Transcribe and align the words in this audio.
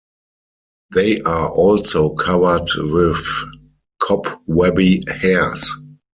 They 0.95 1.21
are 1.21 1.51
also 1.51 2.15
covered 2.15 2.67
with 2.75 3.23
cobwebby 3.99 5.03
hairs. 5.07 5.77